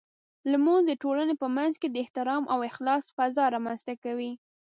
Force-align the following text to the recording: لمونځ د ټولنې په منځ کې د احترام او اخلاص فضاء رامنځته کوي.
لمونځ 0.51 0.83
د 0.87 0.91
ټولنې 1.03 1.35
په 1.41 1.47
منځ 1.55 1.73
کې 1.81 1.87
د 1.89 1.95
احترام 2.03 2.43
او 2.53 2.59
اخلاص 2.69 3.03
فضاء 3.17 3.49
رامنځته 3.55 3.93
کوي. 4.03 4.31